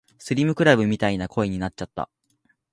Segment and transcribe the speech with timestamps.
[0.17, 2.09] スリムクラブみたいな声になっちゃった